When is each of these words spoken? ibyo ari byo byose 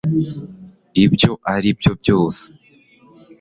ibyo 1.03 1.31
ari 1.53 1.69
byo 1.79 1.91
byose 2.01 2.45